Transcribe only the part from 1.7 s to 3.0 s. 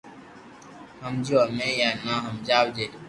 يا ني ھمجاوي